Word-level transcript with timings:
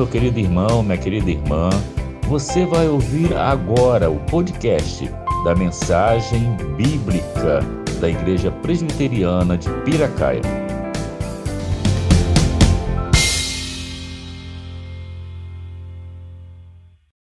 Meu 0.00 0.08
querido 0.08 0.40
irmão, 0.40 0.82
minha 0.82 0.96
querida 0.96 1.30
irmã. 1.30 1.68
Você 2.26 2.64
vai 2.64 2.88
ouvir 2.88 3.34
agora 3.36 4.10
o 4.10 4.18
podcast 4.20 5.06
da 5.44 5.54
mensagem 5.54 6.56
bíblica 6.74 7.60
da 8.00 8.08
Igreja 8.08 8.50
Presbiteriana 8.50 9.58
de 9.58 9.68
Piracaia. 9.84 10.40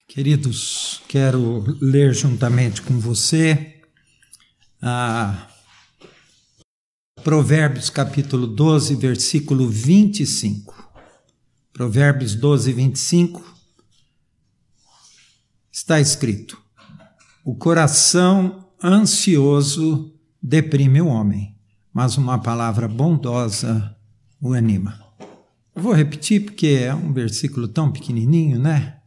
Queridos, 0.06 1.00
quero 1.08 1.64
ler 1.80 2.12
juntamente 2.12 2.82
com 2.82 2.98
você 2.98 3.76
a 4.82 5.48
Provérbios 7.24 7.88
capítulo 7.88 8.46
12, 8.46 8.94
versículo 8.94 9.66
25. 9.70 10.87
Provérbios 11.78 12.34
12, 12.34 12.72
25. 12.72 13.56
Está 15.70 16.00
escrito: 16.00 16.60
O 17.44 17.54
coração 17.54 18.68
ansioso 18.82 20.12
deprime 20.42 21.00
o 21.00 21.06
homem, 21.06 21.56
mas 21.92 22.18
uma 22.18 22.36
palavra 22.36 22.88
bondosa 22.88 23.96
o 24.40 24.54
anima. 24.54 24.98
Eu 25.72 25.80
vou 25.80 25.92
repetir 25.92 26.46
porque 26.46 26.66
é 26.66 26.92
um 26.92 27.12
versículo 27.12 27.68
tão 27.68 27.92
pequenininho, 27.92 28.58
né? 28.58 28.98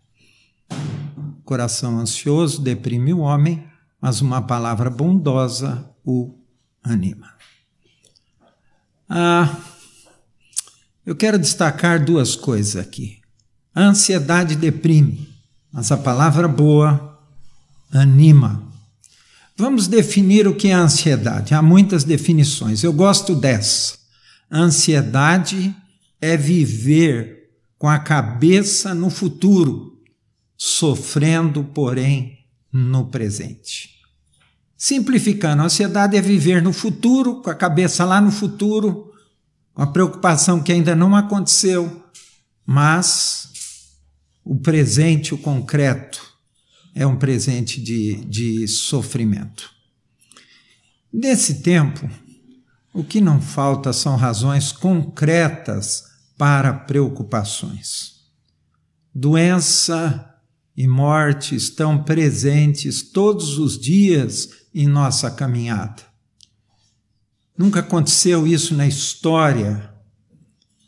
Coração 1.43 1.99
ansioso 1.99 2.61
deprime 2.61 3.13
o 3.13 3.19
homem, 3.19 3.67
mas 3.99 4.21
uma 4.21 4.41
palavra 4.41 4.89
bondosa 4.89 5.93
o 6.05 6.39
anima. 6.81 7.33
Ah, 9.09 9.61
eu 11.05 11.15
quero 11.15 11.39
destacar 11.39 12.03
duas 12.03 12.35
coisas 12.35 12.75
aqui. 12.75 13.19
A 13.73 13.81
ansiedade 13.81 14.55
deprime, 14.55 15.29
mas 15.71 15.91
a 15.91 15.97
palavra 15.97 16.47
boa 16.47 17.19
anima. 17.91 18.71
Vamos 19.57 19.87
definir 19.87 20.47
o 20.47 20.55
que 20.55 20.69
é 20.69 20.73
ansiedade. 20.73 21.53
Há 21.53 21.61
muitas 21.61 22.03
definições. 22.03 22.83
Eu 22.83 22.93
gosto 22.93 23.35
dessa. 23.35 23.95
Ansiedade 24.51 25.73
é 26.19 26.35
viver 26.35 27.49
com 27.77 27.87
a 27.87 27.97
cabeça 27.97 28.93
no 28.93 29.09
futuro, 29.09 29.99
sofrendo, 30.57 31.63
porém, 31.63 32.39
no 32.71 33.05
presente. 33.07 33.89
Simplificando, 34.77 35.61
a 35.61 35.65
ansiedade 35.65 36.17
é 36.17 36.21
viver 36.21 36.61
no 36.61 36.73
futuro, 36.73 37.41
com 37.41 37.49
a 37.49 37.55
cabeça 37.55 38.03
lá 38.03 38.19
no 38.19 38.31
futuro, 38.31 39.10
com 39.81 39.83
a 39.83 39.87
preocupação 39.87 40.61
que 40.61 40.71
ainda 40.71 40.95
não 40.95 41.15
aconteceu, 41.15 42.05
mas 42.63 43.49
o 44.45 44.55
presente, 44.55 45.33
o 45.33 45.39
concreto, 45.39 46.21
é 46.93 47.03
um 47.07 47.15
presente 47.15 47.81
de, 47.81 48.23
de 48.25 48.67
sofrimento. 48.67 49.71
Nesse 51.11 51.63
tempo, 51.63 52.07
o 52.93 53.03
que 53.03 53.19
não 53.19 53.41
falta 53.41 53.91
são 53.91 54.15
razões 54.15 54.71
concretas 54.71 56.03
para 56.37 56.71
preocupações. 56.71 58.19
Doença 59.15 60.31
e 60.77 60.87
morte 60.87 61.55
estão 61.55 62.03
presentes 62.03 63.01
todos 63.01 63.57
os 63.57 63.79
dias 63.79 64.47
em 64.75 64.85
nossa 64.85 65.31
caminhada. 65.31 66.10
Nunca 67.61 67.81
aconteceu 67.81 68.47
isso 68.47 68.73
na 68.73 68.87
história, 68.87 69.93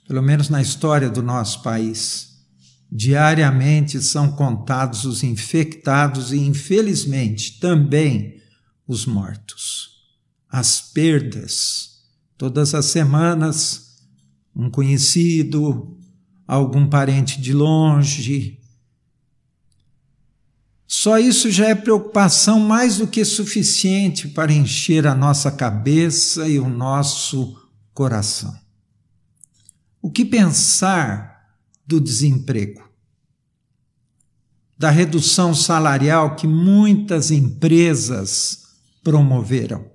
pelo 0.07 0.23
menos 0.23 0.50
na 0.50 0.59
história 0.59 1.07
do 1.07 1.22
nosso 1.22 1.61
país. 1.61 2.29
Diariamente 2.91 4.01
são 4.01 4.31
contados 4.31 5.06
os 5.06 5.22
infectados 5.22 6.33
e, 6.33 6.39
infelizmente, 6.39 7.59
também 7.59 8.41
os 8.88 9.06
mortos. 9.06 9.89
As 10.50 10.81
perdas. 10.81 11.89
Todas 12.39 12.73
as 12.73 12.85
semanas 12.85 14.00
um 14.56 14.67
conhecido, 14.67 15.95
algum 16.47 16.88
parente 16.88 17.39
de 17.39 17.53
longe. 17.53 18.59
Só 20.95 21.17
isso 21.17 21.49
já 21.49 21.69
é 21.69 21.73
preocupação 21.73 22.59
mais 22.59 22.99
do 22.99 23.07
que 23.07 23.25
suficiente 23.25 24.27
para 24.27 24.53
encher 24.53 25.07
a 25.07 25.15
nossa 25.15 25.51
cabeça 25.51 26.47
e 26.47 26.59
o 26.59 26.69
nosso 26.69 27.59
coração. 27.95 28.55
O 29.99 30.11
que 30.11 30.23
pensar 30.23 31.57
do 31.85 31.99
desemprego? 31.99 32.87
Da 34.77 34.91
redução 34.91 35.55
salarial 35.55 36.35
que 36.35 36.45
muitas 36.45 37.31
empresas 37.31 38.59
promoveram, 39.03 39.89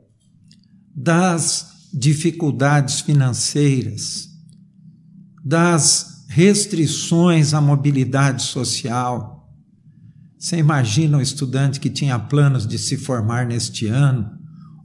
das 0.93 1.89
dificuldades 1.95 3.03
financeiras, 3.03 4.29
das 5.45 6.25
restrições 6.29 7.55
à 7.55 7.61
mobilidade 7.61 8.43
social. 8.43 9.38
Você 10.39 10.57
imagina 10.57 11.19
um 11.19 11.21
estudante 11.21 11.81
que 11.81 11.91
tinha 11.91 12.17
planos 12.19 12.67
de 12.67 12.79
se 12.79 12.97
formar 12.97 13.45
neste 13.45 13.89
ano 13.89 14.31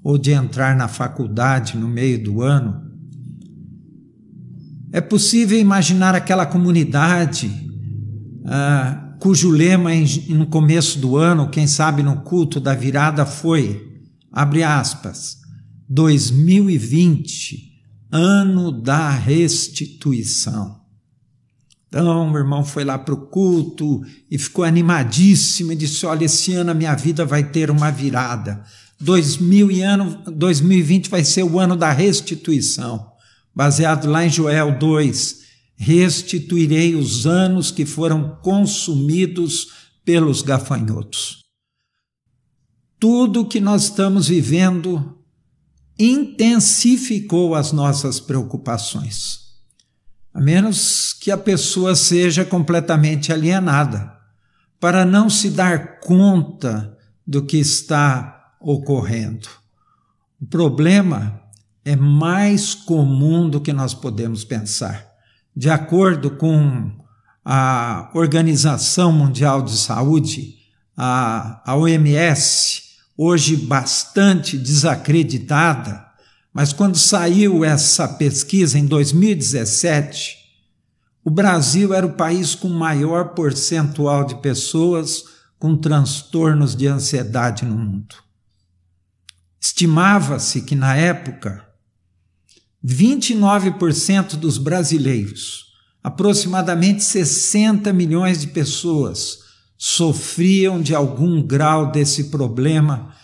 ou 0.03 0.17
de 0.17 0.31
entrar 0.31 0.75
na 0.75 0.87
faculdade 0.87 1.77
no 1.77 1.87
meio 1.87 2.23
do 2.23 2.41
ano? 2.41 2.81
É 4.91 4.99
possível 4.99 5.59
imaginar 5.59 6.15
aquela 6.15 6.45
comunidade 6.45 7.51
ah, 8.45 9.15
cujo 9.19 9.49
lema 9.51 9.93
em, 9.93 10.05
no 10.29 10.47
começo 10.47 10.99
do 10.99 11.17
ano, 11.17 11.49
quem 11.49 11.67
sabe 11.67 12.01
no 12.01 12.21
culto 12.21 12.59
da 12.59 12.73
virada, 12.73 13.25
foi, 13.25 14.01
abre 14.31 14.63
aspas, 14.63 15.37
2020 15.87 17.71
ano 18.11 18.71
da 18.71 19.09
restituição. 19.09 20.82
Então, 21.93 22.27
meu 22.27 22.39
irmão 22.39 22.65
foi 22.65 22.83
lá 22.83 22.97
para 22.97 23.13
o 23.13 23.27
culto 23.27 24.01
e 24.29 24.35
ficou 24.35 24.65
animadíssimo 24.65 25.71
e 25.71 25.75
disse: 25.75 26.07
Olha, 26.07 26.25
esse 26.25 26.51
ano 26.51 26.71
a 26.71 26.73
minha 26.73 26.95
vida 26.95 27.23
vai 27.23 27.43
ter 27.43 27.69
uma 27.69 27.91
virada. 27.91 28.63
2000 28.99 29.69
e 29.69 29.81
ano, 29.81 30.23
2020 30.25 31.07
vai 31.07 31.23
ser 31.23 31.43
o 31.43 31.59
ano 31.59 31.75
da 31.75 31.91
restituição, 31.91 33.11
baseado 33.53 34.09
lá 34.09 34.25
em 34.25 34.29
Joel 34.29 34.79
2. 34.79 35.43
Restituirei 35.75 36.95
os 36.95 37.27
anos 37.27 37.69
que 37.69 37.85
foram 37.85 38.39
consumidos 38.41 39.67
pelos 40.03 40.41
gafanhotos. 40.41 41.43
Tudo 42.99 43.45
que 43.45 43.59
nós 43.59 43.83
estamos 43.83 44.27
vivendo 44.27 45.19
intensificou 45.99 47.53
as 47.53 47.71
nossas 47.71 48.19
preocupações. 48.19 49.42
A 50.33 50.41
menos 50.41 51.13
que 51.13 51.29
a 51.29 51.37
pessoa 51.37 51.95
seja 51.95 52.43
completamente 52.43 53.31
alienada, 53.31 54.13
para 54.79 55.05
não 55.05 55.29
se 55.29 55.49
dar 55.49 55.99
conta 55.99 56.97
do 57.25 57.43
que 57.43 57.57
está 57.57 58.53
ocorrendo. 58.59 59.47
O 60.41 60.45
problema 60.45 61.41
é 61.85 61.95
mais 61.95 62.73
comum 62.73 63.49
do 63.49 63.61
que 63.61 63.71
nós 63.71 63.93
podemos 63.93 64.43
pensar. 64.43 65.05
De 65.55 65.69
acordo 65.69 66.31
com 66.31 66.91
a 67.45 68.09
Organização 68.13 69.11
Mundial 69.11 69.61
de 69.61 69.77
Saúde, 69.77 70.55
a, 70.95 71.75
OMS, 71.75 72.81
hoje 73.17 73.55
bastante 73.55 74.57
desacreditada, 74.57 76.05
mas 76.53 76.71
quando 76.71 76.97
saiu 76.97 77.65
essa 77.65 78.07
pesquisa 78.07 78.77
em 78.77 78.85
2017, 78.85 80.37
o 81.25 81.31
Brasil 81.31 81.93
era 81.93 82.05
o 82.05 82.13
país 82.13 82.53
com 82.53 82.69
maior 82.69 83.33
percentual 83.33 84.23
de 84.23 84.35
pessoas 84.35 85.23
com 85.57 85.75
transtornos 85.75 86.75
de 86.75 86.87
ansiedade 86.87 87.65
no 87.65 87.75
mundo. 87.75 88.15
Estimava-se 89.59 90.61
que 90.61 90.75
na 90.75 90.95
época 90.95 91.65
29% 92.85 94.35
dos 94.35 94.57
brasileiros, 94.57 95.67
aproximadamente 96.03 97.01
60 97.01 97.93
milhões 97.93 98.41
de 98.41 98.47
pessoas, 98.47 99.39
sofriam 99.77 100.81
de 100.81 100.93
algum 100.93 101.41
grau 101.41 101.91
desse 101.91 102.25
problema, 102.25 103.15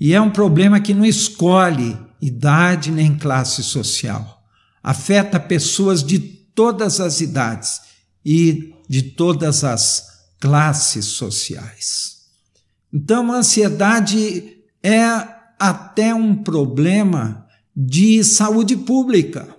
e 0.00 0.14
é 0.14 0.20
um 0.20 0.30
problema 0.30 0.80
que 0.80 0.94
não 0.94 1.04
escolhe 1.04 1.98
idade 2.20 2.90
nem 2.90 3.16
classe 3.16 3.62
social. 3.62 4.42
Afeta 4.82 5.38
pessoas 5.38 6.02
de 6.02 6.18
todas 6.18 7.00
as 7.00 7.20
idades 7.20 7.80
e 8.24 8.74
de 8.88 9.02
todas 9.02 9.64
as 9.64 10.06
classes 10.40 11.04
sociais. 11.06 12.18
Então, 12.92 13.32
a 13.32 13.36
ansiedade 13.36 14.56
é 14.82 15.04
até 15.58 16.14
um 16.14 16.34
problema 16.34 17.46
de 17.76 18.24
saúde 18.24 18.76
pública. 18.76 19.54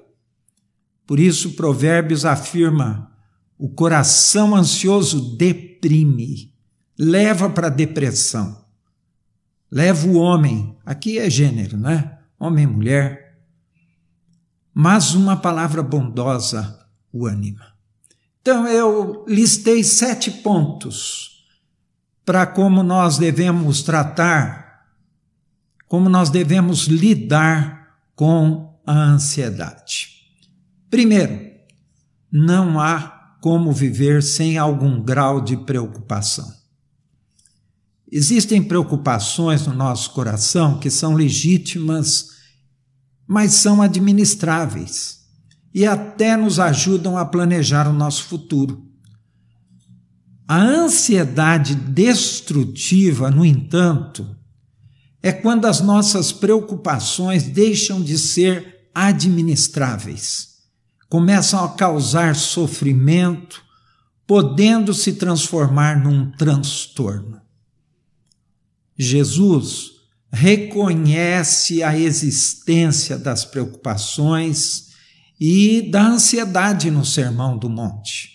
Por 1.05 1.19
isso, 1.19 1.51
Provérbios 1.51 2.25
afirma: 2.25 3.11
O 3.57 3.69
coração 3.69 4.55
ansioso 4.55 5.35
deprime, 5.37 6.53
leva 6.97 7.49
para 7.49 7.67
a 7.67 7.71
depressão. 7.71 8.65
Leva 9.71 10.07
o 10.07 10.15
homem, 10.15 10.75
aqui 10.83 11.19
é 11.19 11.29
gênero, 11.29 11.77
né? 11.77 12.18
Homem 12.39 12.63
e 12.63 12.67
mulher. 12.67 13.37
Mas 14.73 15.13
uma 15.13 15.35
palavra 15.35 15.83
bondosa 15.83 16.87
o 17.11 17.27
anima. 17.27 17.73
Então 18.41 18.67
eu 18.67 19.25
listei 19.27 19.83
sete 19.83 20.31
pontos 20.31 21.45
para 22.25 22.45
como 22.45 22.83
nós 22.83 23.17
devemos 23.17 23.81
tratar, 23.81 24.85
como 25.87 26.07
nós 26.07 26.29
devemos 26.29 26.85
lidar 26.85 27.97
com 28.15 28.79
a 28.85 28.93
ansiedade. 28.93 30.09
Primeiro, 30.89 31.49
não 32.31 32.79
há 32.79 33.35
como 33.41 33.71
viver 33.71 34.21
sem 34.21 34.57
algum 34.57 35.01
grau 35.01 35.41
de 35.41 35.57
preocupação. 35.57 36.58
Existem 38.11 38.63
preocupações 38.63 39.67
no 39.67 39.73
nosso 39.73 40.11
coração 40.11 40.79
que 40.79 40.89
são 40.89 41.13
legítimas, 41.13 42.29
mas 43.27 43.53
são 43.53 43.81
administráveis 43.81 45.19
e 45.73 45.85
até 45.85 46.35
nos 46.35 46.59
ajudam 46.59 47.17
a 47.17 47.23
planejar 47.23 47.87
o 47.87 47.93
nosso 47.93 48.23
futuro. 48.23 48.83
A 50.47 50.59
ansiedade 50.59 51.75
destrutiva, 51.75 53.29
no 53.29 53.45
entanto, 53.45 54.35
é 55.21 55.31
quando 55.31 55.65
as 55.65 55.79
nossas 55.79 56.31
preocupações 56.31 57.43
deixam 57.43 58.01
de 58.01 58.17
ser 58.17 58.89
administráveis, 58.95 60.47
começam 61.07 61.63
a 61.63 61.69
causar 61.69 62.35
sofrimento, 62.35 63.61
podendo 64.25 64.91
se 64.95 65.13
transformar 65.13 66.01
num 66.03 66.31
transtorno. 66.31 67.39
Jesus 69.01 69.91
reconhece 70.29 71.81
a 71.81 71.97
existência 71.97 73.17
das 73.17 73.45
preocupações 73.45 74.89
e 75.39 75.89
da 75.89 76.05
ansiedade 76.05 76.91
no 76.91 77.05
Sermão 77.05 77.57
do 77.57 77.69
Monte. 77.69 78.29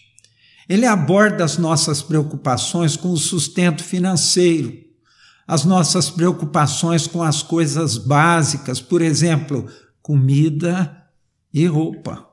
Ele 0.66 0.86
aborda 0.86 1.44
as 1.44 1.58
nossas 1.58 2.00
preocupações 2.00 2.96
com 2.96 3.10
o 3.10 3.16
sustento 3.18 3.84
financeiro, 3.84 4.82
as 5.46 5.66
nossas 5.66 6.08
preocupações 6.08 7.06
com 7.06 7.22
as 7.22 7.42
coisas 7.42 7.98
básicas, 7.98 8.80
por 8.80 9.02
exemplo, 9.02 9.68
comida 10.00 11.04
e 11.52 11.66
roupa. 11.66 12.26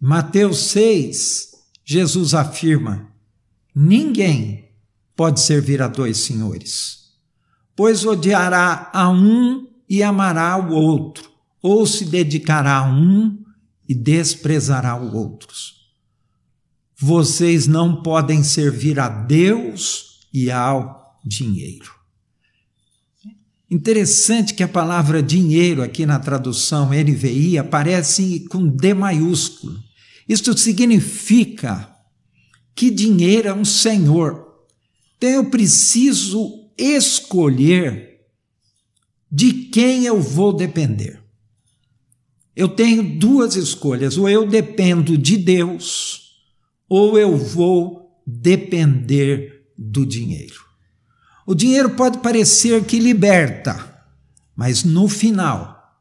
Mateus 0.00 0.58
6, 0.68 1.50
Jesus 1.84 2.34
afirma: 2.34 3.08
ninguém 3.74 4.63
pode 5.16 5.40
servir 5.40 5.80
a 5.80 5.88
dois 5.88 6.18
senhores, 6.18 7.10
pois 7.76 8.04
odiará 8.04 8.90
a 8.92 9.08
um 9.08 9.66
e 9.88 10.02
amará 10.02 10.56
o 10.56 10.72
outro, 10.72 11.30
ou 11.62 11.86
se 11.86 12.04
dedicará 12.04 12.78
a 12.78 12.90
um 12.90 13.38
e 13.88 13.94
desprezará 13.94 14.96
o 14.96 15.14
outro. 15.14 15.48
Vocês 16.96 17.66
não 17.66 18.02
podem 18.02 18.42
servir 18.42 18.98
a 18.98 19.08
Deus 19.08 20.26
e 20.32 20.50
ao 20.50 21.18
dinheiro. 21.24 21.92
Interessante 23.70 24.54
que 24.54 24.62
a 24.62 24.68
palavra 24.68 25.22
dinheiro 25.22 25.82
aqui 25.82 26.06
na 26.06 26.18
tradução 26.18 26.90
NVI 26.90 27.58
aparece 27.58 28.46
com 28.48 28.66
D 28.66 28.94
maiúsculo. 28.94 29.76
Isto 30.28 30.56
significa 30.56 31.90
que 32.74 32.90
dinheiro 32.90 33.48
é 33.48 33.54
um 33.54 33.64
senhor, 33.64 34.43
então 35.24 35.42
eu 35.42 35.50
preciso 35.50 36.70
escolher 36.76 38.20
de 39.32 39.52
quem 39.70 40.04
eu 40.04 40.20
vou 40.20 40.52
depender. 40.52 41.18
Eu 42.54 42.68
tenho 42.68 43.18
duas 43.18 43.56
escolhas: 43.56 44.18
ou 44.18 44.28
eu 44.28 44.46
dependo 44.46 45.16
de 45.16 45.38
Deus, 45.38 46.44
ou 46.86 47.18
eu 47.18 47.38
vou 47.38 48.22
depender 48.26 49.66
do 49.78 50.04
dinheiro. 50.04 50.62
O 51.46 51.54
dinheiro 51.54 51.96
pode 51.96 52.18
parecer 52.18 52.84
que 52.84 52.98
liberta, 52.98 54.06
mas 54.54 54.84
no 54.84 55.08
final 55.08 55.98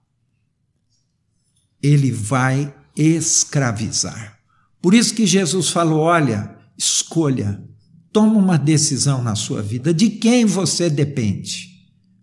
ele 1.82 2.12
vai 2.12 2.76
escravizar. 2.94 4.38
Por 4.82 4.94
isso 4.94 5.16
que 5.16 5.26
Jesus 5.26 5.70
falou: 5.70 6.02
olha, 6.02 6.58
escolha 6.78 7.64
Toma 8.14 8.38
uma 8.38 8.58
decisão 8.58 9.24
na 9.24 9.34
sua 9.34 9.64
vida. 9.64 9.92
De 9.92 10.08
quem 10.08 10.46
você 10.46 10.88
depende? 10.88 11.74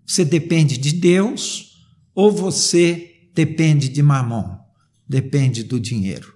Você 0.06 0.24
depende 0.24 0.78
de 0.78 0.92
Deus 0.92 1.84
ou 2.14 2.30
você 2.30 3.28
depende 3.34 3.88
de 3.88 4.00
mamon? 4.00 4.56
Depende 5.06 5.64
do 5.64 5.80
dinheiro. 5.80 6.32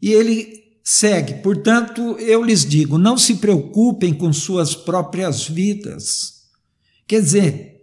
E 0.00 0.12
ele 0.12 0.62
segue: 0.84 1.42
portanto, 1.42 2.02
eu 2.18 2.44
lhes 2.44 2.66
digo, 2.66 2.98
não 2.98 3.16
se 3.16 3.36
preocupem 3.36 4.12
com 4.12 4.30
suas 4.30 4.74
próprias 4.74 5.48
vidas. 5.48 6.42
Quer 7.06 7.22
dizer, 7.22 7.80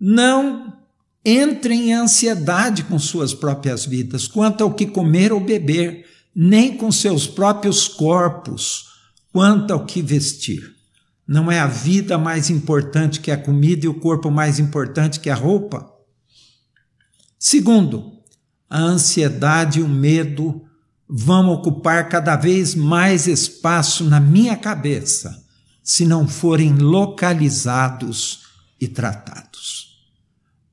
não 0.00 0.78
entrem 1.22 1.90
em 1.90 1.92
ansiedade 1.92 2.84
com 2.84 2.98
suas 2.98 3.34
próprias 3.34 3.84
vidas, 3.84 4.26
quanto 4.26 4.64
ao 4.64 4.72
que 4.72 4.86
comer 4.86 5.30
ou 5.30 5.40
beber, 5.40 6.06
nem 6.34 6.74
com 6.74 6.90
seus 6.90 7.26
próprios 7.26 7.86
corpos 7.86 8.89
Quanto 9.32 9.72
ao 9.72 9.86
que 9.86 10.02
vestir, 10.02 10.74
não 11.26 11.50
é 11.50 11.60
a 11.60 11.66
vida 11.66 12.18
mais 12.18 12.50
importante 12.50 13.20
que 13.20 13.30
a 13.30 13.36
comida 13.36 13.86
e 13.86 13.88
o 13.88 13.94
corpo 13.94 14.30
mais 14.30 14.58
importante 14.58 15.20
que 15.20 15.30
a 15.30 15.34
roupa? 15.34 15.88
Segundo, 17.38 18.12
a 18.68 18.80
ansiedade 18.80 19.78
e 19.78 19.82
o 19.82 19.88
medo 19.88 20.64
vão 21.08 21.48
ocupar 21.48 22.08
cada 22.08 22.34
vez 22.34 22.74
mais 22.74 23.28
espaço 23.28 24.04
na 24.04 24.18
minha 24.18 24.56
cabeça 24.56 25.44
se 25.82 26.04
não 26.04 26.26
forem 26.26 26.74
localizados 26.74 28.40
e 28.80 28.88
tratados. 28.88 30.00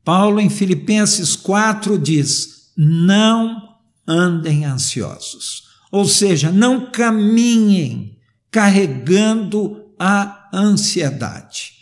Paulo, 0.03 0.39
em 0.39 0.49
Filipenses 0.49 1.35
4, 1.35 1.97
diz: 1.99 2.71
Não 2.75 3.75
andem 4.07 4.65
ansiosos, 4.65 5.63
ou 5.91 6.05
seja, 6.05 6.51
não 6.51 6.89
caminhem 6.91 8.16
carregando 8.57 9.93
a 9.99 10.49
ansiedade. 10.51 11.73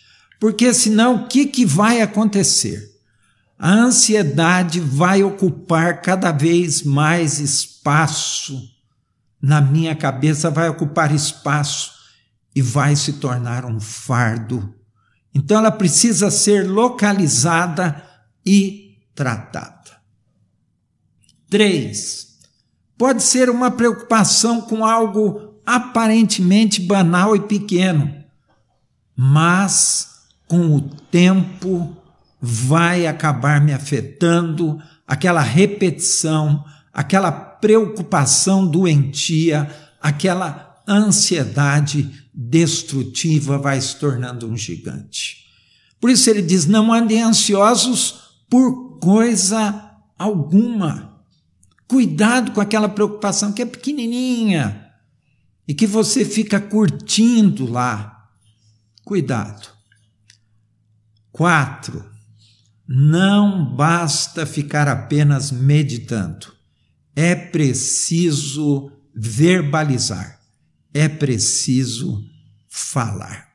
Porque 0.41 0.73
senão 0.73 1.15
o 1.15 1.27
que, 1.29 1.45
que 1.45 1.65
vai 1.65 2.01
acontecer? 2.01 2.99
A 3.57 3.71
ansiedade 3.71 4.81
vai 4.81 5.23
ocupar 5.23 6.01
cada 6.01 6.33
vez 6.33 6.83
mais 6.83 7.39
espaço 7.39 8.61
na 9.41 9.61
minha 9.61 9.95
cabeça, 9.95 10.51
vai 10.51 10.67
ocupar 10.67 11.15
espaço 11.15 11.93
e 12.53 12.61
vai 12.61 12.93
se 12.97 13.13
tornar 13.13 13.63
um 13.63 13.79
fardo. 13.79 14.75
Então 15.33 15.59
ela 15.59 15.71
precisa 15.71 16.29
ser 16.29 16.69
localizada 16.69 18.03
e 18.45 18.97
tratada. 19.15 19.91
Três, 21.49 22.35
pode 22.97 23.23
ser 23.23 23.49
uma 23.49 23.71
preocupação 23.71 24.59
com 24.59 24.83
algo 24.83 25.44
aparentemente 25.65 26.81
banal 26.81 27.35
e 27.35 27.41
pequeno, 27.41 28.13
mas 29.15 30.25
com 30.47 30.75
o 30.75 30.81
tempo 30.81 31.95
vai 32.39 33.07
acabar 33.07 33.59
me 33.59 33.73
afetando 33.73 34.79
aquela 35.07 35.41
repetição, 35.41 36.63
aquela 36.93 37.31
preocupação 37.31 38.67
doentia, 38.67 39.69
aquela 40.01 40.75
ansiedade 40.87 42.11
destrutiva 42.33 43.57
vai 43.57 43.79
se 43.81 43.95
tornando 43.95 44.47
um 44.47 44.57
gigante. 44.57 45.45
Por 45.99 46.09
isso 46.09 46.29
ele 46.29 46.41
diz: 46.41 46.65
não 46.65 46.93
andem 46.93 47.21
ansiosos 47.21 48.35
por 48.49 48.99
coisa 48.99 49.91
alguma. 50.17 51.15
Cuidado 51.87 52.51
com 52.51 52.61
aquela 52.61 52.89
preocupação 52.89 53.51
que 53.51 53.61
é 53.61 53.65
pequenininha, 53.65 54.84
e 55.67 55.73
que 55.73 55.87
você 55.87 56.23
fica 56.23 56.59
curtindo 56.59 57.65
lá. 57.65 58.29
Cuidado. 59.03 59.67
Quatro, 61.31 62.03
não 62.87 63.75
basta 63.75 64.45
ficar 64.45 64.87
apenas 64.87 65.51
meditando. 65.51 66.53
É 67.15 67.35
preciso 67.35 68.91
verbalizar. 69.13 70.39
É 70.93 71.09
preciso 71.09 72.23
falar. 72.69 73.49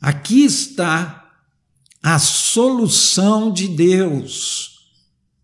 Aqui 0.00 0.44
está 0.44 1.30
a 2.02 2.18
solução 2.18 3.52
de 3.52 3.68
Deus 3.68 4.78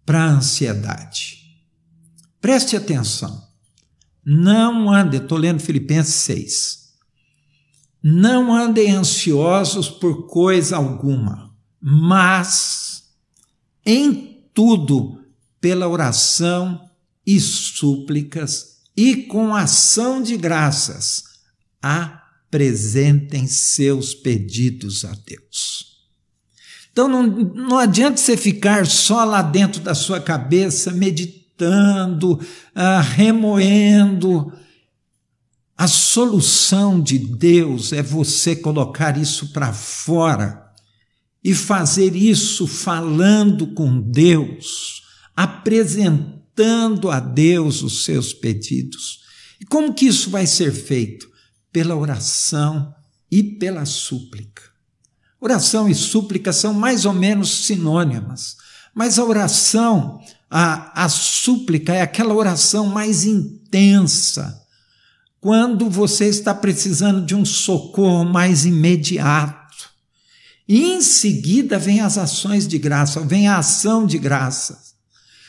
para 0.05 0.25
a 0.25 0.31
ansiedade. 0.31 1.61
Preste 2.41 2.77
atenção. 2.77 3.46
Não 4.29 4.93
andem, 4.93 5.21
estou 5.21 5.39
lendo 5.39 5.61
Filipenses 5.61 6.15
6. 6.15 6.87
Não 8.03 8.53
andem 8.53 8.91
ansiosos 8.91 9.89
por 9.89 10.27
coisa 10.27 10.77
alguma, 10.77 11.55
mas 11.81 13.05
em 13.85 14.43
tudo, 14.53 15.25
pela 15.61 15.87
oração 15.87 16.91
e 17.25 17.39
súplicas 17.39 18.79
e 18.97 19.17
com 19.25 19.55
ação 19.55 20.21
de 20.21 20.37
graças, 20.37 21.23
apresentem 21.81 23.47
seus 23.47 24.13
pedidos 24.13 25.05
a 25.05 25.15
Deus. 25.25 25.87
Então 26.91 27.07
não, 27.07 27.27
não 27.27 27.79
adianta 27.79 28.17
você 28.17 28.37
ficar 28.37 28.87
só 28.87 29.23
lá 29.23 29.43
dentro 29.43 29.81
da 29.81 29.95
sua 29.95 30.21
cabeça 30.21 30.91
meditando, 30.91 31.46
ah, 32.75 33.01
remoendo. 33.01 34.53
A 35.77 35.87
solução 35.87 37.01
de 37.01 37.19
Deus 37.19 37.93
é 37.93 38.03
você 38.03 38.57
colocar 38.57 39.19
isso 39.19 39.53
para 39.53 39.73
fora 39.73 40.67
e 41.45 41.55
fazer 41.55 42.17
isso 42.17 42.67
falando 42.67 43.69
com 43.69 44.01
Deus, 44.01 45.03
apresentando 45.37 47.11
a 47.11 47.21
Deus 47.21 47.83
os 47.83 48.05
seus 48.05 48.33
pedidos. 48.33 49.21
E 49.61 49.65
como 49.65 49.95
que 49.95 50.07
isso 50.07 50.31
vai 50.31 50.47
ser 50.47 50.73
feito? 50.73 51.29
Pela 51.71 51.95
oração 51.95 52.95
e 53.31 53.43
pela 53.43 53.85
súplica. 53.85 54.63
Oração 55.41 55.89
e 55.89 55.95
súplica 55.95 56.53
são 56.53 56.73
mais 56.73 57.05
ou 57.05 57.13
menos 57.13 57.67
sinônimas, 57.67 58.57
mas 58.95 59.19
a 59.19 59.25
oração, 59.25 60.21
a, 60.51 61.05
a 61.05 61.09
súplica 61.09 61.93
é 61.93 62.03
aquela 62.03 62.35
oração 62.35 62.87
mais 62.87 63.25
intensa, 63.25 64.63
quando 65.41 65.91
você 65.91 66.27
está 66.27 66.55
precisando 66.55 67.25
de 67.25 67.35
um 67.35 67.45
socorro 67.45 68.25
mais 68.25 68.65
imediato. 68.65 69.67
E 70.69 70.83
em 70.83 71.01
seguida 71.01 71.79
vem 71.79 72.01
as 72.01 72.19
ações 72.19 72.67
de 72.67 72.79
graça, 72.79 73.21
vem 73.21 73.47
a 73.47 73.59
ação 73.59 74.07
de 74.07 74.19
graça. 74.19 74.83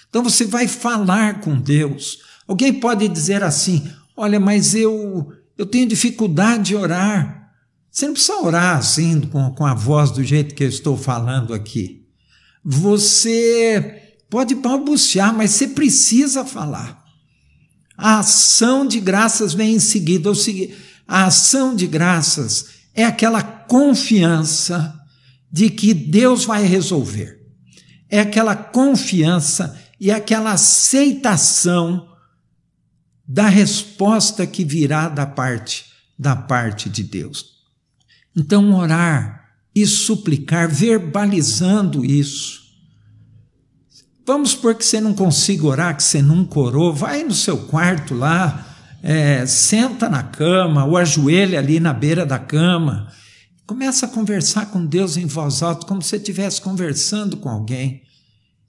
Então 0.09 0.23
você 0.23 0.45
vai 0.45 0.67
falar 0.67 1.41
com 1.41 1.59
Deus. 1.59 2.19
Alguém 2.47 2.73
pode 2.73 3.07
dizer 3.07 3.43
assim: 3.43 3.89
olha, 4.15 4.39
mas 4.39 4.75
eu, 4.75 5.31
eu 5.57 5.65
tenho 5.65 5.87
dificuldade 5.87 6.65
de 6.65 6.75
orar. 6.75 7.51
Você 7.89 8.05
não 8.05 8.13
precisa 8.13 8.37
orar 8.41 8.77
assim, 8.77 9.21
com, 9.21 9.49
com 9.51 9.65
a 9.65 9.73
voz 9.73 10.11
do 10.11 10.23
jeito 10.23 10.53
que 10.53 10.63
eu 10.63 10.69
estou 10.69 10.95
falando 10.95 11.53
aqui. 11.53 12.05
Você 12.63 14.06
pode 14.29 14.55
balbuciar, 14.55 15.33
mas 15.33 15.51
você 15.51 15.67
precisa 15.67 16.45
falar. 16.45 17.03
A 17.97 18.19
ação 18.19 18.87
de 18.87 18.99
graças 18.99 19.53
vem 19.53 19.75
em 19.75 19.79
seguida. 19.79 20.31
A 21.07 21.25
ação 21.25 21.75
de 21.75 21.87
graças 21.87 22.67
é 22.93 23.03
aquela 23.03 23.41
confiança 23.41 24.93
de 25.51 25.69
que 25.69 25.93
Deus 25.93 26.45
vai 26.45 26.63
resolver. 26.63 27.39
É 28.09 28.19
aquela 28.19 28.55
confiança 28.55 29.79
e 29.99 30.11
aquela 30.11 30.51
aceitação 30.51 32.07
da 33.27 33.47
resposta 33.47 34.45
que 34.45 34.63
virá 34.63 35.09
da 35.09 35.25
parte 35.25 35.87
da 36.17 36.35
parte 36.35 36.89
de 36.89 37.03
Deus. 37.03 37.57
Então, 38.35 38.73
orar 38.73 39.51
e 39.75 39.85
suplicar, 39.85 40.69
verbalizando 40.69 42.03
isso. 42.03 42.66
Vamos 44.27 44.49
supor 44.49 44.75
que 44.75 44.83
você 44.83 44.99
não 44.99 45.13
consiga 45.13 45.65
orar, 45.65 45.95
que 45.95 46.03
você 46.03 46.21
nunca 46.21 46.59
orou, 46.59 46.93
vai 46.93 47.23
no 47.23 47.33
seu 47.33 47.59
quarto 47.59 48.13
lá, 48.13 48.75
é, 49.01 49.45
senta 49.45 50.09
na 50.09 50.21
cama 50.21 50.83
ou 50.83 50.97
ajoelha 50.97 51.59
ali 51.59 51.79
na 51.79 51.93
beira 51.93 52.25
da 52.25 52.37
cama. 52.37 53.07
Começa 53.65 54.05
a 54.05 54.09
conversar 54.09 54.65
com 54.65 54.85
Deus 54.85 55.15
em 55.15 55.25
voz 55.25 55.63
alta, 55.63 55.87
como 55.87 56.01
se 56.01 56.09
você 56.09 56.17
estivesse 56.17 56.59
conversando 56.59 57.37
com 57.37 57.47
alguém. 57.47 58.03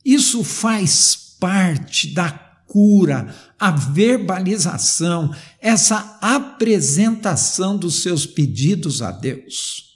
Isso 0.04 0.44
faz 0.44 1.34
parte 1.40 2.14
da 2.14 2.30
cura, 2.68 3.34
a 3.58 3.72
verbalização, 3.72 5.34
essa 5.60 6.18
apresentação 6.22 7.76
dos 7.76 8.00
seus 8.00 8.24
pedidos 8.24 9.02
a 9.02 9.10
Deus. 9.10 9.88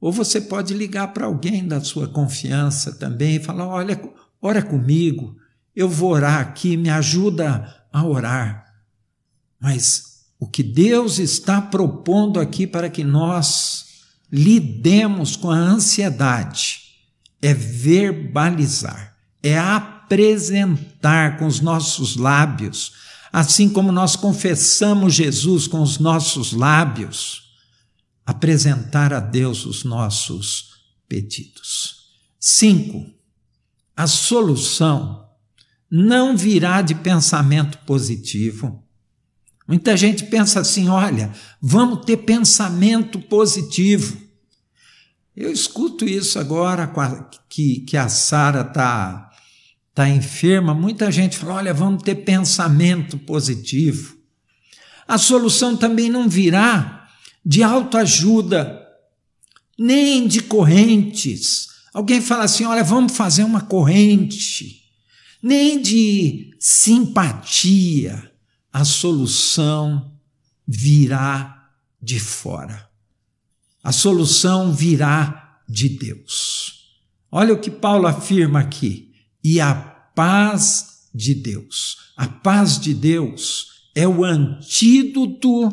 Ou 0.00 0.12
você 0.12 0.40
pode 0.40 0.72
ligar 0.72 1.12
para 1.12 1.26
alguém 1.26 1.66
da 1.66 1.80
sua 1.80 2.08
confiança 2.08 2.92
também 2.92 3.36
e 3.36 3.40
falar: 3.40 3.66
olha, 3.66 4.00
ora 4.40 4.62
comigo, 4.62 5.36
eu 5.74 5.88
vou 5.88 6.12
orar 6.12 6.40
aqui, 6.40 6.76
me 6.76 6.90
ajuda 6.90 7.84
a 7.92 8.04
orar. 8.04 8.66
Mas 9.60 10.26
o 10.38 10.46
que 10.46 10.62
Deus 10.62 11.18
está 11.18 11.60
propondo 11.60 12.40
aqui 12.40 12.66
para 12.66 12.88
que 12.88 13.04
nós 13.04 13.86
lidemos 14.32 15.36
com 15.36 15.50
a 15.50 15.56
ansiedade 15.56 16.80
é 17.42 17.52
verbalizar, 17.52 19.16
é 19.42 19.58
apresentar 19.58 21.38
com 21.38 21.46
os 21.46 21.60
nossos 21.60 22.16
lábios, 22.16 22.92
assim 23.32 23.68
como 23.68 23.92
nós 23.92 24.16
confessamos 24.16 25.14
Jesus 25.14 25.66
com 25.66 25.82
os 25.82 25.98
nossos 25.98 26.52
lábios, 26.52 27.50
apresentar 28.24 29.12
a 29.12 29.20
Deus 29.20 29.64
os 29.66 29.84
nossos 29.84 30.70
pedidos. 31.08 32.00
Cinco, 32.38 33.06
a 34.00 34.06
solução 34.06 35.28
não 35.90 36.34
virá 36.34 36.80
de 36.80 36.94
pensamento 36.94 37.76
positivo. 37.84 38.82
Muita 39.68 39.94
gente 39.94 40.24
pensa 40.24 40.60
assim: 40.60 40.88
olha, 40.88 41.30
vamos 41.60 42.06
ter 42.06 42.16
pensamento 42.16 43.20
positivo. 43.20 44.16
Eu 45.36 45.52
escuto 45.52 46.06
isso 46.06 46.38
agora 46.38 46.90
que, 47.46 47.80
que 47.80 47.96
a 47.98 48.08
Sara 48.08 48.62
está 48.62 49.30
está 49.90 50.08
enferma, 50.08 50.72
muita 50.72 51.12
gente 51.12 51.36
fala: 51.36 51.56
olha, 51.56 51.74
vamos 51.74 52.02
ter 52.02 52.14
pensamento 52.14 53.18
positivo. 53.18 54.16
A 55.06 55.18
solução 55.18 55.76
também 55.76 56.08
não 56.08 56.26
virá 56.26 57.06
de 57.44 57.62
autoajuda, 57.62 58.80
nem 59.78 60.26
de 60.26 60.40
correntes. 60.40 61.69
Alguém 61.92 62.20
fala 62.20 62.44
assim: 62.44 62.64
olha, 62.64 62.84
vamos 62.84 63.16
fazer 63.16 63.44
uma 63.44 63.60
corrente, 63.60 64.82
nem 65.42 65.80
de 65.80 66.54
simpatia. 66.58 68.30
A 68.72 68.84
solução 68.84 70.12
virá 70.66 71.70
de 72.00 72.20
fora. 72.20 72.88
A 73.82 73.90
solução 73.90 74.72
virá 74.72 75.60
de 75.68 75.88
Deus. 75.88 77.00
Olha 77.32 77.54
o 77.54 77.58
que 77.58 77.70
Paulo 77.70 78.06
afirma 78.06 78.60
aqui 78.60 79.12
e 79.42 79.60
a 79.60 79.74
paz 79.74 81.08
de 81.14 81.34
Deus. 81.34 82.12
A 82.16 82.28
paz 82.28 82.78
de 82.78 82.94
Deus 82.94 83.66
é 83.94 84.06
o 84.06 84.24
antídoto 84.24 85.70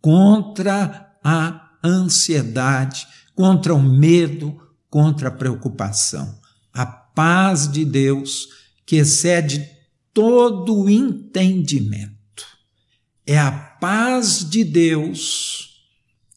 contra 0.00 1.16
a 1.22 1.70
ansiedade, 1.84 3.06
contra 3.34 3.74
o 3.74 3.82
medo, 3.82 4.60
contra 4.90 5.28
a 5.28 5.32
preocupação. 5.32 6.38
A 6.74 6.84
paz 6.84 7.70
de 7.70 7.84
Deus 7.84 8.48
que 8.84 8.96
excede 8.96 9.66
todo 10.12 10.82
o 10.82 10.90
entendimento. 10.90 12.44
É 13.24 13.38
a 13.38 13.52
paz 13.52 14.44
de 14.50 14.64
Deus 14.64 15.86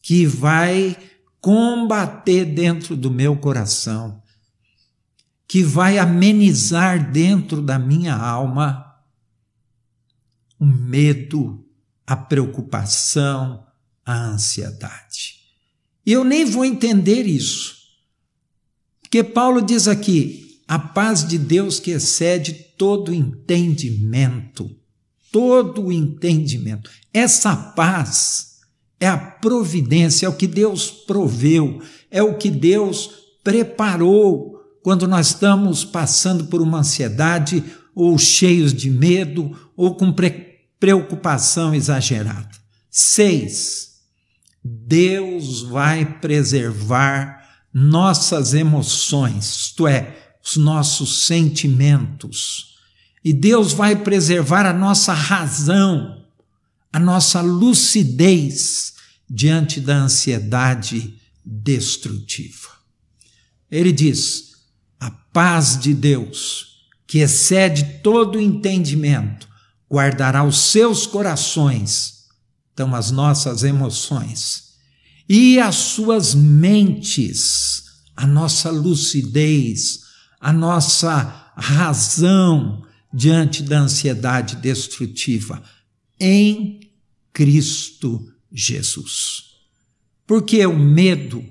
que 0.02 0.26
vai 0.26 0.96
combater 1.42 2.46
dentro 2.46 2.96
do 2.96 3.10
meu 3.10 3.36
coração 3.36 4.24
que 5.54 5.62
vai 5.62 6.00
amenizar 6.00 7.12
dentro 7.12 7.62
da 7.62 7.78
minha 7.78 8.16
alma 8.16 8.92
o 10.58 10.66
medo, 10.66 11.64
a 12.08 12.16
preocupação, 12.16 13.64
a 14.04 14.16
ansiedade. 14.16 15.42
E 16.04 16.12
eu 16.12 16.24
nem 16.24 16.44
vou 16.44 16.66
entender 16.66 17.28
isso. 17.28 17.83
Porque 19.14 19.24
Paulo 19.24 19.62
diz 19.62 19.88
aqui: 19.88 20.60
a 20.68 20.80
paz 20.80 21.24
de 21.24 21.38
Deus 21.38 21.80
que 21.80 21.92
excede 21.92 22.52
todo 22.76 23.14
entendimento, 23.14 24.76
todo 25.32 25.92
entendimento. 25.92 26.90
Essa 27.14 27.56
paz 27.56 28.54
é 29.00 29.08
a 29.08 29.16
providência, 29.16 30.26
é 30.26 30.30
o 30.30 30.36
que 30.36 30.48
Deus 30.48 30.90
proveu, 30.90 31.80
é 32.10 32.24
o 32.24 32.40
que 32.40 32.50
Deus 32.50 33.12
preparou 33.44 34.60
quando 34.82 35.08
nós 35.08 35.28
estamos 35.28 35.86
passando 35.86 36.46
por 36.46 36.60
uma 36.60 36.80
ansiedade 36.80 37.64
ou 37.94 38.18
cheios 38.18 38.74
de 38.74 38.90
medo 38.90 39.56
ou 39.78 39.94
com 39.94 40.12
pre 40.12 40.56
preocupação 40.80 41.76
exagerada. 41.76 42.50
Seis, 42.90 43.92
Deus 44.66 45.62
vai 45.62 46.04
preservar 46.20 47.43
nossas 47.74 48.54
emoções, 48.54 49.46
isto 49.46 49.88
é, 49.88 50.36
os 50.46 50.58
nossos 50.58 51.26
sentimentos. 51.26 52.76
E 53.24 53.32
Deus 53.32 53.74
vai 53.74 53.96
preservar 53.96 54.66
a 54.66 54.74
nossa 54.74 55.14
razão, 55.14 56.26
a 56.92 57.00
nossa 57.00 57.42
lucidez 57.42 58.94
diante 59.30 59.80
da 59.80 59.96
ansiedade 59.96 61.20
destrutiva. 61.44 62.70
Ele 63.72 63.92
diz: 63.92 64.52
a 65.00 65.10
paz 65.10 65.80
de 65.80 65.94
Deus, 65.94 66.86
que 67.08 67.20
excede 67.20 68.00
todo 68.04 68.40
entendimento, 68.40 69.48
guardará 69.90 70.44
os 70.44 70.58
seus 70.58 71.08
corações, 71.08 72.26
então 72.74 72.94
as 72.94 73.10
nossas 73.10 73.64
emoções, 73.64 74.73
e 75.28 75.60
as 75.60 75.76
suas 75.76 76.36
mentes, 76.36 77.84
a 78.16 78.28
nossa 78.28 78.70
lucidez, 78.70 80.02
a 80.40 80.52
nossa 80.52 81.52
razão 81.56 82.84
diante 83.14 83.64
da 83.64 83.80
ansiedade 83.80 84.56
destrutiva 84.58 85.64
em 86.20 86.80
Cristo 87.32 88.34
Jesus. 88.52 89.44
Porque 90.26 90.66
o 90.66 90.78
medo, 90.78 91.44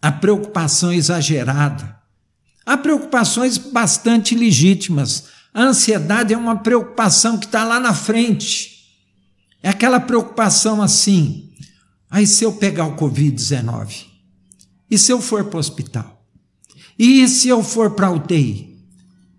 a 0.00 0.12
preocupação 0.12 0.92
exagerada, 0.92 1.98
há 2.64 2.76
preocupações 2.76 3.58
bastante 3.58 4.34
legítimas. 4.34 5.28
A 5.52 5.62
ansiedade 5.62 6.34
é 6.34 6.36
uma 6.36 6.56
preocupação 6.56 7.38
que 7.38 7.46
está 7.46 7.64
lá 7.64 7.80
na 7.80 7.94
frente. 7.94 8.74
É 9.62 9.68
aquela 9.68 10.00
preocupação 10.00 10.82
assim. 10.82 11.43
Aí, 12.14 12.28
se 12.28 12.44
eu 12.44 12.52
pegar 12.52 12.86
o 12.86 12.96
Covid-19? 12.96 14.06
E 14.88 14.96
se 14.96 15.10
eu 15.10 15.20
for 15.20 15.46
para 15.46 15.56
o 15.56 15.58
hospital? 15.58 16.24
E 16.96 17.26
se 17.26 17.48
eu 17.48 17.60
for 17.60 17.90
para 17.90 18.06
a 18.06 18.12
UTI? 18.12 18.78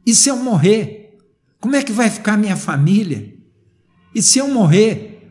E 0.06 0.14
se 0.14 0.28
eu 0.28 0.36
morrer? 0.36 1.18
Como 1.58 1.74
é 1.74 1.82
que 1.82 1.94
vai 1.94 2.10
ficar 2.10 2.36
minha 2.36 2.58
família? 2.58 3.34
E 4.14 4.22
se 4.22 4.40
eu 4.40 4.50
morrer? 4.50 5.26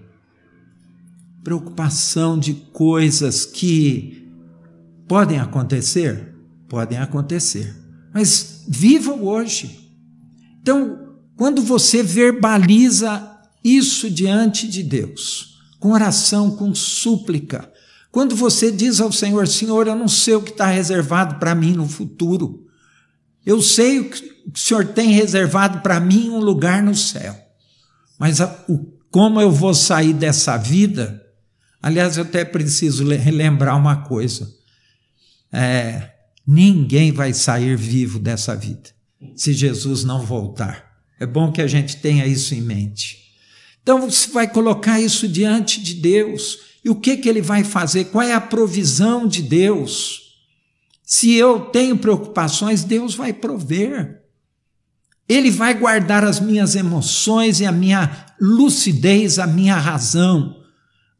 Preocupação 1.43 2.39
de 2.39 2.55
coisas 2.55 3.45
que 3.45 4.27
podem 5.07 5.39
acontecer? 5.39 6.35
Podem 6.67 6.97
acontecer. 6.97 7.77
Mas 8.15 8.65
viva 8.67 9.13
hoje. 9.13 9.93
Então, 10.63 11.15
quando 11.37 11.61
você 11.61 12.03
verbaliza 12.03 13.39
isso 13.63 14.11
diante 14.11 14.67
de 14.67 14.83
Deus, 14.83 15.54
com 15.85 15.91
oração, 15.91 16.51
com 16.57 16.75
súplica, 16.75 17.71
quando 18.11 18.35
você 18.35 18.73
diz 18.73 19.03
ao 19.03 19.13
Senhor: 19.13 19.47
Senhor, 19.47 19.87
eu 19.87 19.95
não 19.95 20.09
sei 20.09 20.35
o 20.35 20.41
que 20.41 20.51
está 20.51 20.65
reservado 20.65 21.35
para 21.39 21.55
mim 21.55 21.75
no 21.75 21.87
futuro. 21.87 22.67
Eu 23.45 23.61
sei 23.61 23.99
o 23.99 24.09
que 24.09 24.25
o 24.51 24.59
Senhor 24.59 24.87
tem 24.87 25.11
reservado 25.11 25.83
para 25.83 26.01
mim 26.01 26.31
um 26.31 26.39
lugar 26.39 26.83
no 26.83 26.95
céu. 26.95 27.39
Mas 28.19 28.41
a, 28.41 28.65
o, 28.67 28.79
como 29.11 29.39
eu 29.43 29.51
vou 29.51 29.75
sair 29.75 30.15
dessa 30.15 30.57
vida? 30.57 31.23
Aliás, 31.83 32.17
eu 32.17 32.25
até 32.25 32.47
preciso 32.47 33.07
relembrar 33.07 33.77
uma 33.77 34.05
coisa. 34.05 34.51
É, 35.53 36.13
ninguém 36.47 37.13
vai 37.13 37.35
sair 37.35 37.77
vivo 37.77 38.19
dessa 38.19 38.57
vida 38.57 38.89
se 39.37 39.53
Jesus 39.53 40.03
não 40.03 40.25
voltar. 40.25 40.95
É 41.21 41.27
bom 41.27 41.53
que 41.53 41.61
a 41.61 41.67
gente 41.67 41.99
tenha 41.99 42.27
isso 42.27 42.55
em 42.55 42.63
mente. 42.63 43.24
Então 43.85 44.01
você 44.01 44.31
vai 44.31 44.49
colocar 44.49 44.99
isso 44.99 45.29
diante 45.29 45.81
de 45.81 45.95
Deus 45.95 46.59
e 46.83 46.89
o 46.89 46.95
que, 46.97 47.19
que 47.19 47.29
ele 47.29 47.43
vai 47.43 47.63
fazer? 47.63 48.07
Qual 48.07 48.25
é 48.25 48.33
a 48.33 48.41
provisão 48.41 49.29
de 49.29 49.43
Deus? 49.43 50.41
Se 51.03 51.35
eu 51.35 51.61
tenho 51.67 51.99
preocupações, 51.99 52.83
Deus 52.83 53.15
vai 53.15 53.33
prover. 53.33 54.23
Ele 55.29 55.51
vai 55.51 55.75
guardar 55.75 56.25
as 56.25 56.41
minhas 56.41 56.75
emoções 56.75 57.61
e 57.61 57.67
a 57.67 57.73
minha 57.73 58.27
lucidez, 58.41 59.39
a 59.39 59.47
minha 59.47 59.77
razão. 59.77 60.63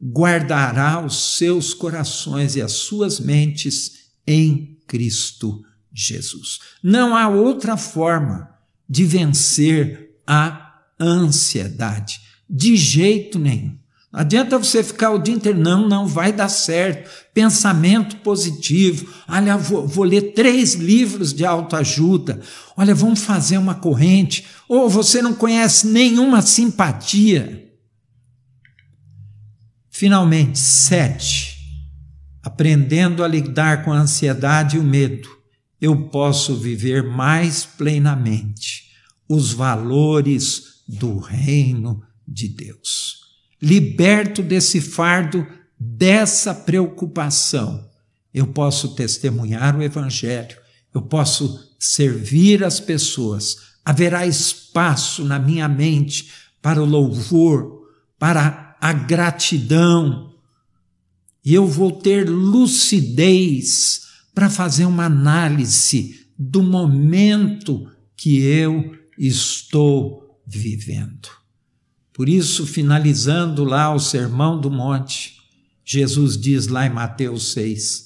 Guardará 0.03 1.05
os 1.05 1.37
seus 1.37 1.71
corações 1.73 2.55
e 2.55 2.61
as 2.63 2.71
suas 2.71 3.19
mentes 3.19 4.09
em 4.25 4.79
Cristo 4.87 5.63
Jesus. 5.93 6.59
Não 6.83 7.15
há 7.15 7.27
outra 7.27 7.77
forma 7.77 8.49
de 8.87 9.05
vencer 9.05 10.19
a 10.27 10.83
ansiedade, 10.99 12.24
de 12.49 12.75
jeito 12.75 13.39
nenhum. 13.39 13.77
Não 14.15 14.21
adianta 14.21 14.57
você 14.57 14.81
ficar 14.81 15.11
o 15.11 15.19
dia 15.19 15.33
inteiro, 15.33 15.59
não, 15.59 15.89
não 15.89 16.07
vai 16.07 16.31
dar 16.31 16.47
certo. 16.47 17.09
Pensamento 17.33 18.15
positivo. 18.17 19.13
Olha, 19.27 19.57
vou, 19.57 19.85
vou 19.85 20.05
ler 20.05 20.33
três 20.33 20.73
livros 20.73 21.33
de 21.33 21.45
autoajuda. 21.45 22.39
Olha, 22.77 22.95
vamos 22.95 23.19
fazer 23.19 23.57
uma 23.57 23.75
corrente. 23.75 24.45
Ou 24.69 24.89
você 24.89 25.21
não 25.21 25.33
conhece 25.33 25.87
nenhuma 25.87 26.41
simpatia. 26.41 27.69
Finalmente, 29.89 30.59
sete. 30.59 31.57
Aprendendo 32.41 33.21
a 33.21 33.27
lidar 33.27 33.83
com 33.83 33.91
a 33.91 33.97
ansiedade 33.97 34.77
e 34.77 34.79
o 34.79 34.83
medo, 34.83 35.27
eu 35.81 36.07
posso 36.07 36.55
viver 36.55 37.03
mais 37.03 37.65
plenamente 37.65 38.91
os 39.27 39.51
valores 39.51 40.83
do 40.87 41.17
reino 41.17 42.01
de 42.27 42.47
Deus. 42.47 43.25
Liberto 43.61 44.41
desse 44.41 44.81
fardo, 44.81 45.45
dessa 45.79 46.53
preocupação, 46.53 47.89
eu 48.33 48.47
posso 48.47 48.95
testemunhar 48.95 49.77
o 49.77 49.81
Evangelho, 49.81 50.57
eu 50.93 51.01
posso 51.01 51.73
servir 51.79 52.63
as 52.63 52.79
pessoas, 52.79 53.57
haverá 53.83 54.25
espaço 54.25 55.23
na 55.23 55.39
minha 55.39 55.67
mente 55.67 56.31
para 56.61 56.81
o 56.81 56.85
louvor, 56.85 57.87
para 58.17 58.75
a 58.81 58.93
gratidão, 58.93 60.33
e 61.43 61.53
eu 61.53 61.67
vou 61.67 61.91
ter 61.91 62.27
lucidez 62.27 64.01
para 64.33 64.49
fazer 64.49 64.85
uma 64.85 65.05
análise 65.05 66.27
do 66.37 66.63
momento 66.63 67.89
que 68.17 68.41
eu 68.41 68.97
estou 69.17 70.41
vivendo. 70.45 71.44
Por 72.15 72.29
isso, 72.29 72.65
finalizando 72.65 73.65
lá 73.65 73.93
o 73.93 73.99
Sermão 73.99 74.59
do 74.59 74.71
Monte, 74.71 75.35
Jesus 75.83 76.37
diz 76.37 76.67
lá 76.67 76.87
em 76.87 76.89
Mateus 76.89 77.51
6: 77.51 78.05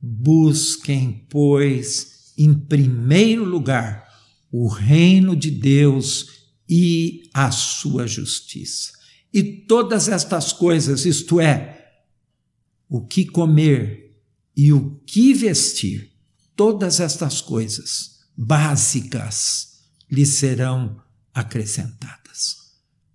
Busquem, 0.00 1.26
pois, 1.28 2.32
em 2.38 2.54
primeiro 2.54 3.44
lugar 3.44 4.08
o 4.50 4.66
reino 4.66 5.36
de 5.36 5.50
Deus 5.50 6.26
e 6.66 7.28
a 7.34 7.50
sua 7.50 8.06
justiça. 8.06 8.92
E 9.30 9.42
todas 9.42 10.08
estas 10.08 10.54
coisas, 10.54 11.04
isto 11.04 11.38
é, 11.38 11.98
o 12.88 13.06
que 13.06 13.26
comer 13.26 14.22
e 14.56 14.72
o 14.72 14.98
que 15.06 15.34
vestir, 15.34 16.10
todas 16.56 16.98
estas 16.98 17.42
coisas 17.42 18.20
básicas 18.34 19.82
lhe 20.10 20.24
serão 20.24 20.96
acrescentadas. 21.34 22.19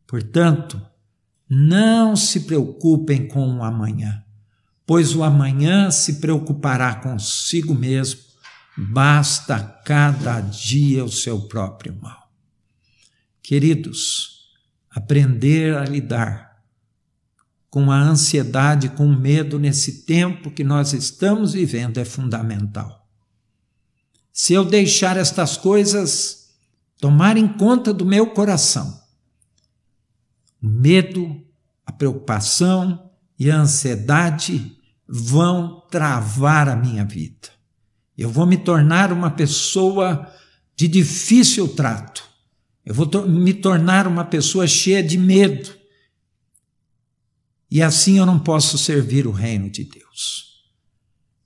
Portanto, 0.07 0.81
não 1.49 2.15
se 2.15 2.41
preocupem 2.41 3.27
com 3.27 3.57
o 3.57 3.63
amanhã, 3.63 4.23
pois 4.85 5.15
o 5.15 5.23
amanhã 5.23 5.91
se 5.91 6.15
preocupará 6.15 6.95
consigo 6.95 7.73
mesmo, 7.73 8.21
basta 8.77 9.59
cada 9.85 10.41
dia 10.41 11.03
o 11.03 11.11
seu 11.11 11.41
próprio 11.41 11.95
mal. 12.01 12.29
Queridos, 13.41 14.49
aprender 14.89 15.75
a 15.75 15.85
lidar 15.85 16.45
com 17.69 17.91
a 17.91 17.99
ansiedade, 17.99 18.89
com 18.89 19.05
o 19.05 19.19
medo 19.19 19.59
nesse 19.59 20.05
tempo 20.05 20.49
que 20.49 20.63
nós 20.63 20.93
estamos 20.93 21.53
vivendo 21.53 21.97
é 21.97 22.05
fundamental. 22.05 23.05
Se 24.31 24.53
eu 24.53 24.63
deixar 24.63 25.17
estas 25.17 25.57
coisas 25.57 26.53
tomarem 26.99 27.47
conta 27.47 27.93
do 27.93 28.05
meu 28.05 28.27
coração, 28.27 29.04
o 30.65 30.67
medo, 30.67 31.45
a 31.85 31.91
preocupação 31.91 33.11
e 33.37 33.51
a 33.51 33.59
ansiedade 33.59 34.75
vão 35.07 35.81
travar 35.91 36.67
a 36.67 36.75
minha 36.75 37.05
vida. 37.05 37.49
Eu 38.17 38.31
vou 38.31 38.47
me 38.47 38.57
tornar 38.57 39.13
uma 39.13 39.29
pessoa 39.29 40.27
de 40.75 40.87
difícil 40.87 41.67
trato. 41.67 42.27
Eu 42.83 42.95
vou 42.95 43.05
to 43.05 43.27
me 43.27 43.53
tornar 43.53 44.07
uma 44.07 44.25
pessoa 44.25 44.65
cheia 44.65 45.03
de 45.03 45.19
medo. 45.19 45.71
E 47.69 47.79
assim 47.79 48.17
eu 48.17 48.25
não 48.25 48.39
posso 48.39 48.75
servir 48.75 49.27
o 49.27 49.31
reino 49.31 49.69
de 49.69 49.83
Deus. 49.83 50.63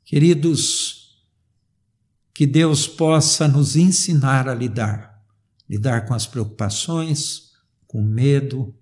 Queridos, 0.05 1.25
que 2.34 2.47
Deus 2.47 2.88
possa 2.88 3.49
nos 3.49 3.75
ensinar 3.75 4.47
a 4.47 4.53
lidar, 4.53 5.21
lidar 5.69 6.05
com 6.05 6.13
as 6.13 6.25
preocupações, 6.25 7.49
com 7.86 7.99
o 7.99 8.05
medo, 8.05 8.79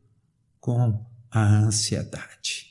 com 0.68 1.00
a 1.32 1.42
ansiedade. 1.42 2.68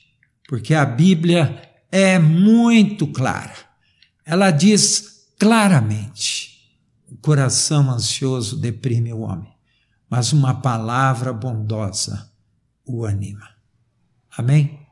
Porque 0.47 0.75
a 0.75 0.85
Bíblia 0.85 1.59
é 1.91 2.19
muito 2.19 3.07
clara. 3.07 3.55
Ela 4.23 4.51
diz 4.51 5.31
claramente: 5.39 6.77
o 7.11 7.17
coração 7.17 7.89
ansioso 7.89 8.55
deprime 8.55 9.11
o 9.11 9.21
homem, 9.21 9.51
mas 10.07 10.31
uma 10.31 10.61
palavra 10.61 11.33
bondosa 11.33 12.31
o 12.85 13.03
anima. 13.03 13.49
Amém? 14.37 14.86